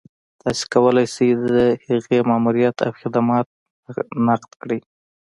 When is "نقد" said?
4.27-4.51